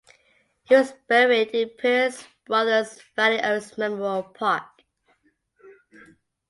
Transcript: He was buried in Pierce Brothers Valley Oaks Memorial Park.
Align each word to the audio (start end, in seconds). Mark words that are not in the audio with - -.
He 0.63 0.73
was 0.73 0.93
buried 1.07 1.49
in 1.49 1.69
Pierce 1.77 2.25
Brothers 2.47 2.99
Valley 3.15 3.39
Oaks 3.39 3.77
Memorial 3.77 4.23
Park. 4.23 4.63